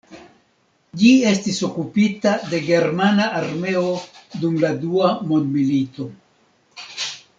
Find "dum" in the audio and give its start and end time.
4.47-4.57